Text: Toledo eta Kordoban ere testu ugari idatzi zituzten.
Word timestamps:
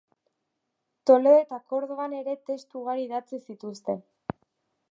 Toledo 1.09 1.41
eta 1.41 1.59
Kordoban 1.73 2.15
ere 2.21 2.35
testu 2.49 2.81
ugari 2.81 3.05
idatzi 3.09 3.41
zituzten. 3.43 4.05